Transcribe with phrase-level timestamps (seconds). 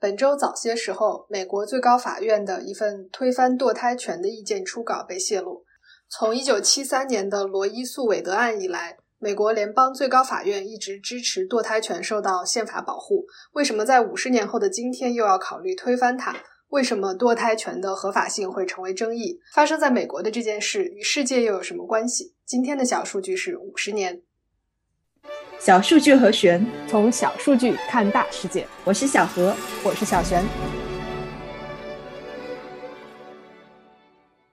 [0.00, 5.66] 本周早些时候，美国最高法院的一份推翻堕胎权的意见初稿被泄露。
[6.08, 13.26] 从1973年的罗伊诉韦德案以来，美国联邦最高法院一直支持堕胎权受到宪法保护。
[13.52, 16.34] 为什么在五十年后的今天又要考虑推翻它？
[16.70, 19.38] 为什么堕胎权的合法性会成为争议？
[19.52, 22.34] 发生在美国的这件事与世界又有什么关系？
[22.46, 24.22] 今天的小数据是五十年。
[25.60, 28.66] 小数据和玄，从小数据看大世界。
[28.82, 29.54] 我是小何，
[29.84, 30.42] 我是小璇。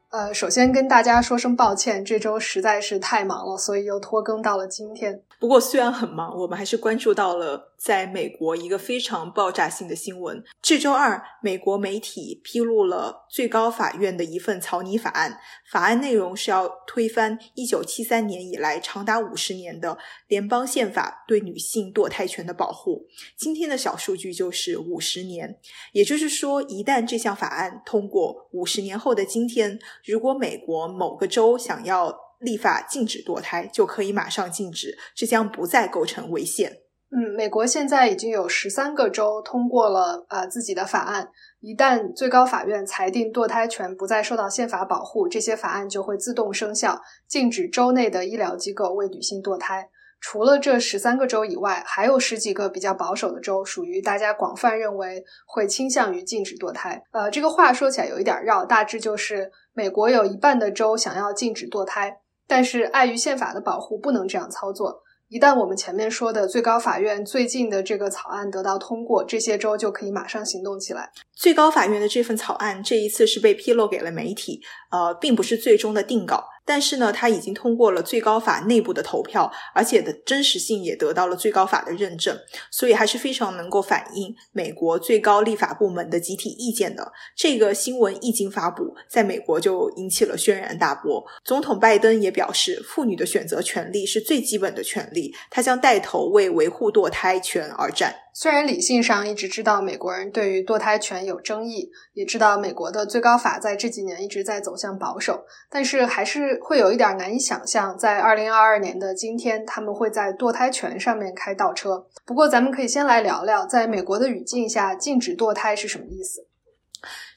[0.09, 5.21] 呃，首先跟大家说声抱歉，这周实在是太忙了，所以又拖更到了今天。
[5.39, 10.43] 不过虽然很忙，我们还是关注到了在美国一个非常爆炸性的新闻。
[10.61, 15.39] 这周二，美国媒体披露了最高法院的一份草拟法案，
[15.71, 23.05] 法案内容是要推翻1973年以来长达五十年的联邦宪法对女性堕胎权的保护。
[23.37, 25.59] 今天的小数据就是五十年，
[25.93, 29.79] 也就是说，一旦这项法案通过，五十年后的今天。
[30.03, 36.86] 如果美国某个州想要立法禁止堕胎，就可以马上禁止，这将不再构成违宪。
[37.09, 41.29] 嗯，美国现在已经有十三个州通过了呃自己的法案，
[41.61, 49.89] 一旦最高法院裁定堕胎权不再受到宪法保护，这些法案就会自动生效，禁止州内的医疗机构为女性堕胎。
[50.19, 57.01] 除了这十三个州以外，还有十几个比较保守的州，属于大家广泛认为会倾向于禁止堕胎。
[57.11, 65.03] 呃，这个话说起来有一点绕，大致就是美国有一半的州想要禁止堕胎，但是碍于宪法的保护，不能这样操作。
[65.29, 71.11] 一旦我们前面说的最高法院最近的这个草案得到通过，这些州就可以马上行动起来。
[71.35, 76.45] 最高法院的这份草案这一次是被披露给了媒体，呃，并不是最终的定稿。
[76.67, 82.37] 但是呢，它已经通过了最高法内部的投票，而且的真实性也得到了最高法的认证，
[82.69, 87.13] 所以还是非常能够反映美国最高立法部门的集体意见的。
[87.37, 91.25] 这个新闻一经发布，在美国就引起了轩然大波。
[91.45, 98.13] 总统拜登也表示，妇女的选择权利是最基本的权利，他将带头为维护堕胎权而战。
[98.39, 112.05] 虽然理性上一直知道美国人对于堕胎权有争议，也知道美国的最高法在这几年一直在走向保守，但是还是会有一点难以想象，在二零二二年的今天，他们会在堕胎权上面开倒车。
[112.25, 116.45] 不过，咱们可以先来聊聊，在美国的语境下，禁止堕胎是什么意思？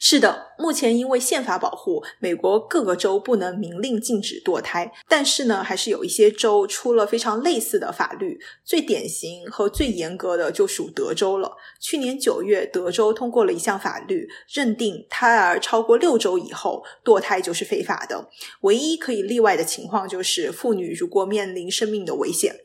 [0.03, 8.41] 是的，目前因为宪法保护，美国各个州不能明令禁止堕胎，但是呢，还是有一些州出了非常类似的法律。
[8.65, 11.55] 最典型和最严格的就属德州了。
[11.79, 18.31] 去年九月，德州通过了一项法律，认定胎儿超过六周以后堕胎就是非法的。
[18.63, 22.57] 唯一可以例外的情况就是妇女如果面临生命的危险。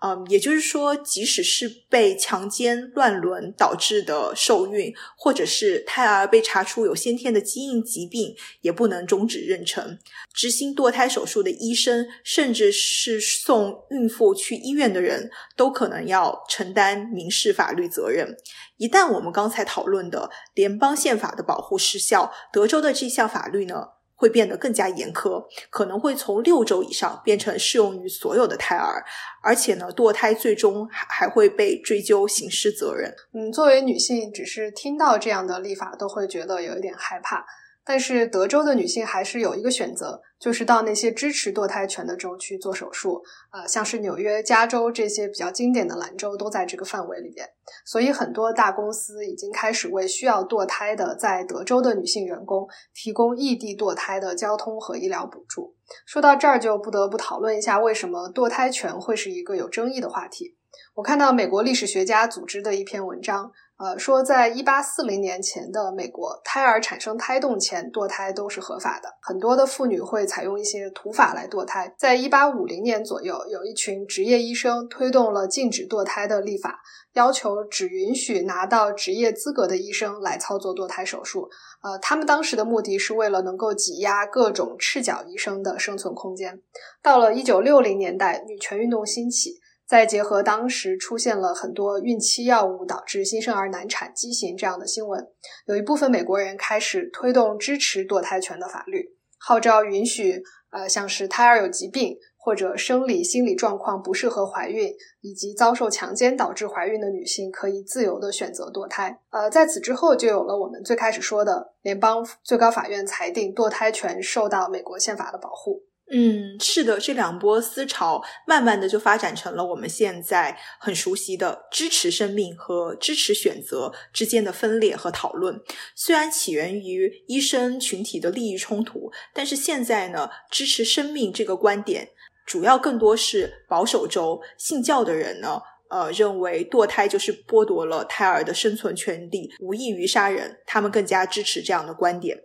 [0.00, 9.98] 嗯，也就是说，即使是被强奸、乱伦导致的受孕，或者是胎儿被查出有先天的基因疾病，也不能终止妊娠。
[10.32, 18.36] 执行堕胎手术的医生，甚至是送孕妇去医院的人，都可能要承担民事法律责任。
[18.76, 23.88] 一旦我们刚才讨论的联邦宪法的保护失效，德州的这项法律呢？
[24.24, 29.04] 会变得更加严苛，可能会从六周以上变成适用于所有的胎儿，
[29.42, 33.14] 而且呢，堕胎最终还还会被追究刑事责任。
[33.34, 37.44] 嗯，作为女性，只是听到这样的立法都会觉得有一点害怕。
[37.86, 43.22] 但是德州的女性还是有一个选择，就是到那些支持堕胎权的州去做手术，
[43.52, 47.46] 呃，像是纽约、加州这些比较经典的蓝州都在这个范围里边。
[47.84, 55.74] 所以很多大公司已经开始为需要堕胎的在德州的女性员工提供异地堕胎的交通和医疗补助。
[56.06, 60.56] 说到这儿，就不得不讨论一下为什么堕胎权会是一个有争议的话题。
[60.94, 63.52] 我看到美国历史学家组织的一篇文章。
[63.76, 69.08] 呃，说在一八四零年前的美国，胎儿产生胎动前堕胎都是合法的。
[69.20, 71.92] 很多的妇女会采用一些土法来堕胎。
[71.98, 76.78] 在一八五零年左右，有一群职业医生推动了禁止堕胎的立法，
[77.14, 81.50] 要求只允许拿到职业资格的医生来操作堕胎手术。
[81.82, 86.60] 呃，他们当时的目的是为了能够挤压各种赤脚医生的生存空间。
[87.02, 89.60] 到了一九六零年代，女权运动兴起。
[89.86, 95.26] 再结合当时出现了很多孕期药物导致新生儿难产、畸形这样的新闻，
[95.66, 104.90] 有一部分美国人开始推动支持堕胎权的法律，号召允许呃像是胎儿有疾病或者生理心理状况不适合怀孕，
[105.20, 109.20] 以及遭受强奸导致怀孕的女性可以自由的选择堕胎。
[109.30, 115.84] 呃，在此之后就有了我们最开始说的联邦最高法院裁定堕胎权受到美国宪法的保护。
[116.16, 125.60] 嗯，是的，这两波思潮慢慢的就发展成了我们现在很熟悉的支持生命和支持选择之间的分裂和讨论。
[125.96, 132.10] 虽然起源于医生群体的利益冲突，但是现在呢，支持生命这个观点
[132.46, 142.38] 主要更多是保守州信教的人呢，呃，认为堕胎就是剥夺了胎儿的生存权利，无异于杀人，他们更加支持这样的观点。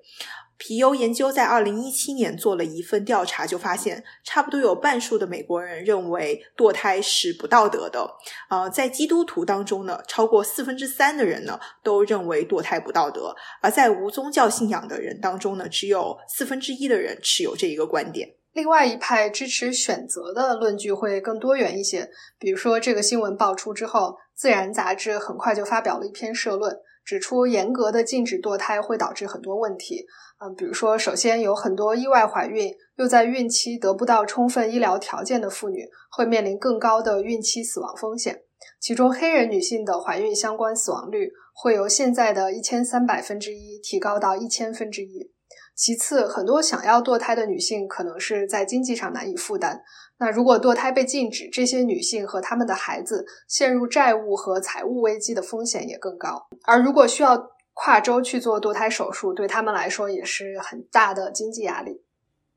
[0.60, 8.08] 皮尤研究在二零一七年做了一份调查，就发现差不多有半数的美国人认为堕胎是不道德的。
[8.50, 18.36] 呃，在基督徒当中呢，超过四分之三的人呢都认为堕胎不道德；而在无宗教信仰的人当中呢，只有四分之一的人持有这一个观点。
[18.52, 22.10] 另外一派支持选择的论据会更多元一些。
[22.38, 24.00] 比如说，这个新闻爆出之后，
[24.34, 26.76] 《自然》杂志很快就发表了一篇社论，
[27.10, 30.06] 指出严格的禁止堕胎会导致很多问题。
[30.40, 38.44] 嗯，比如说，首先有很多意外怀孕又在孕期得不到充分医疗条件的妇女，会面临更高的孕期死亡风险。
[38.80, 45.32] 其中，黑人女性的怀孕相关死亡率会由现在的一千三百分之一提高到一千分之一。
[45.80, 49.82] 其次，很多想要堕胎的女性可能是在经济上难以负担。
[50.18, 56.48] 那如果堕胎被禁止，这些女性和她们的孩子陷入债务和财务危机的风险也更高。
[56.66, 57.42] 而如果需要，
[57.74, 62.04] 跨州去做堕胎手术，对他们来说也是很大的经济压力。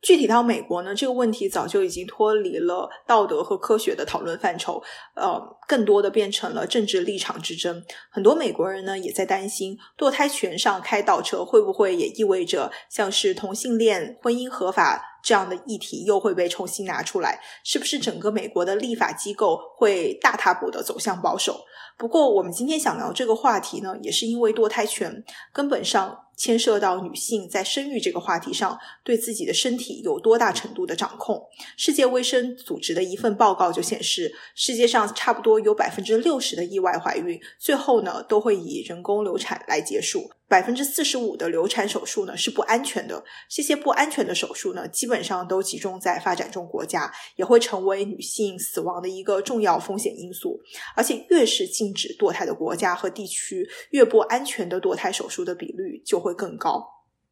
[0.02, 4.82] 具体到美国呢，这个问题早就已经脱离了道德和科学的讨论范畴，
[5.14, 7.82] 呃，更多的变成了政治立场之争。
[8.10, 17.40] 很多美国人呢也在担心，堕胎权上开倒车会不会也意味着像是同性恋、婚姻合法这样的议题又会被重新拿出来？
[17.62, 21.60] 是不是整个美国的立法机构会大踏步的走向保守？
[21.96, 25.22] 不过，我们今天想聊这个话题呢，也是因为堕胎权
[25.52, 31.41] 根本上牵涉到女性在生育这个话题上对自己的身体有多大程度的掌控。
[31.77, 40.33] 世界卫生组织的一份报告就显示，世界上差不多有百分之六十的意外怀孕，最后呢都会以人工流产来结束。
[40.52, 50.60] 百分之四十五的流产手术呢是不安全的，这些不安全的手术呢基本上都集中在发展中国家，也会成为女性死亡的一个重要风险因素。
[50.94, 56.87] 而且越是禁止堕胎的国家和地区，越不安全的堕胎手术的比率就会更高。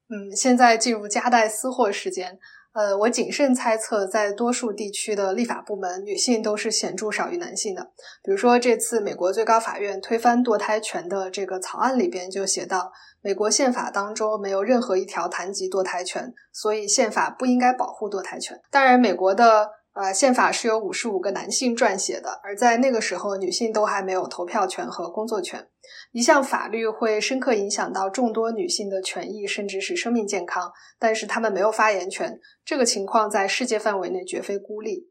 [0.09, 2.39] 嗯，现在进入夹带私货时间。
[2.73, 7.83] 呃，我谨慎猜测，在多数地区的立法部门，女性都是显著少于男性的。
[8.23, 18.61] 比如说，这次美国最高法院推翻堕胎权的这个草案里边就写到，美国宪法当中没有任何一条谈及堕胎权，所以宪法不应该保护堕胎权。
[18.71, 19.80] 当然，美国的。
[19.93, 25.69] 呃，宪法是由五十五个男性撰写的，而在那个时候，女性都还没有投票权和工作权。
[26.13, 32.39] 一项法律会深刻影响到众多女性的权益，甚至是生命健康，但是她们没有发言权。
[32.65, 35.10] 这个情况在世界范围内绝非孤立。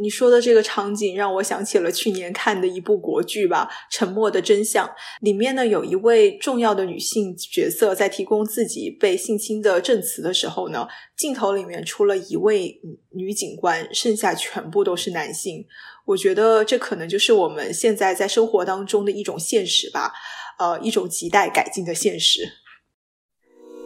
[0.00, 4.86] 你说的这个场景让我想起了去年看的一部国剧吧，《沉默的真相》
[5.20, 12.80] 里面呢，有一位重要的女性角色在提供自己被性侵的证词的时候呢，镜头里面除了一位
[13.10, 15.64] 女警官，剩下全部都是男性。
[16.04, 20.12] 我觉得这可能就是我们现在在生活当中的一种现实吧，
[20.58, 22.40] 呃，一种亟待改进的现实。